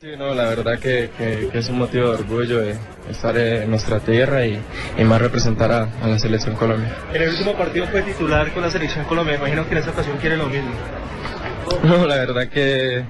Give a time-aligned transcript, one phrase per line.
[0.00, 2.74] Sí, no, la verdad que, que, que, es un motivo de orgullo de
[3.10, 4.58] estar en nuestra tierra y,
[4.96, 6.90] y más representar a, a, la selección Colombia.
[7.12, 9.34] En el último partido fue titular con la selección Colombia.
[9.34, 10.70] Imagino que en esta ocasión quiere lo mismo.
[11.84, 13.04] No, la verdad que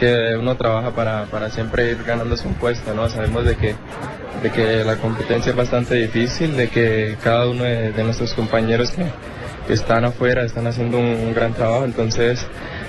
[0.00, 3.08] que uno trabaja para, para siempre ir ganándose un puesto, ¿no?
[3.10, 3.74] Sabemos de que,
[4.42, 8.90] de que la competencia es bastante difícil, de que cada uno de, de nuestros compañeros
[8.92, 9.04] que,
[9.66, 12.46] que, están afuera están haciendo un, un, gran trabajo, entonces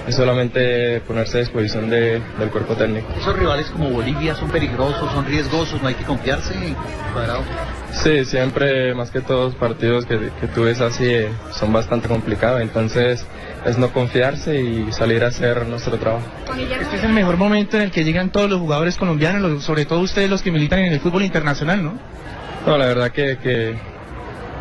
[0.07, 3.07] es solamente ponerse a disposición de, del cuerpo técnico.
[3.19, 6.53] Esos rivales como Bolivia son peligrosos, son riesgosos, no hay que confiarse,
[7.13, 7.43] cuadrado.
[7.91, 12.61] Sí, siempre, más que todos partidos que, que tú ves así eh, son bastante complicados,
[12.61, 13.25] entonces
[13.65, 16.25] es no confiarse y salir a hacer nuestro trabajo.
[16.81, 19.99] Este es el mejor momento en el que llegan todos los jugadores colombianos, sobre todo
[19.99, 21.93] ustedes los que militan en el fútbol internacional, ¿no?
[22.65, 23.75] No, la verdad que, que,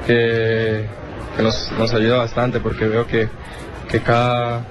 [0.07, 0.87] que,
[1.37, 3.29] que nos, nos, ayuda bastante porque veo que,
[3.89, 4.65] que cada,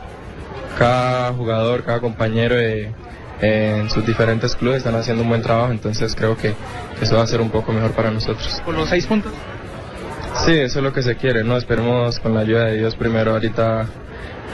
[0.79, 2.91] cada jugador, cada compañero de,
[3.41, 6.55] en sus diferentes clubes están haciendo un buen trabajo, entonces creo que
[7.01, 8.61] eso va a ser un poco mejor para nosotros.
[8.65, 9.33] ¿Por los seis puntos?
[10.45, 11.57] Sí, eso es lo que se quiere, ¿no?
[11.57, 13.87] Esperemos con la ayuda de Dios primero ahorita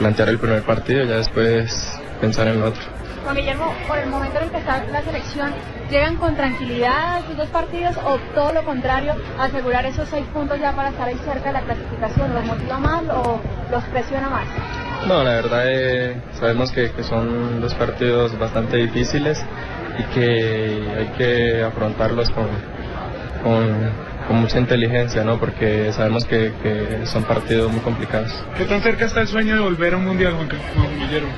[0.00, 2.82] plantear el primer partido y ya después pensar en el otro.
[3.22, 5.52] Juan Guillermo, por el momento en el que está la selección,
[5.90, 10.74] ¿llegan con tranquilidad sus dos partidos o todo lo contrario, asegurar esos seis puntos ya
[10.74, 12.34] para estar ahí cerca de la clasificación?
[12.34, 14.46] ¿Los motiva más o los presiona más?
[15.06, 19.40] No, la verdad eh, sabemos que, que, son dos partidos bastante difíciles
[20.00, 22.48] y que hay que afrontarlos con,
[23.44, 23.92] con,
[24.26, 25.38] con mucha inteligencia, ¿no?
[25.38, 28.32] Porque sabemos que, que, son partidos muy complicados.
[28.56, 31.28] ¿Qué tan cerca está el sueño de volver a un mundial, Juan, Juan Guillermo?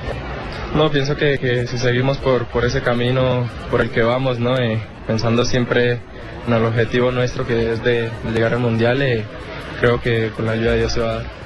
[0.75, 4.57] No, pienso que, que, si seguimos por, por ese camino por el que vamos, ¿no?
[4.57, 6.01] Eh, pensando siempre
[6.47, 9.25] en el objetivo nuestro que es de, de llegar al mundial, eh,
[9.79, 11.39] creo que con la ayuda de Dios se va a dar.